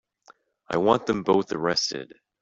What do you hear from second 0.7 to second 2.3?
want them both arrested.